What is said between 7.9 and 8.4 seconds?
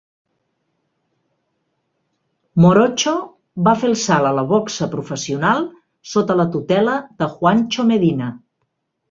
Medina.